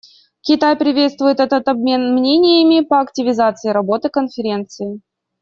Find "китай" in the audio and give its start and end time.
0.41-0.75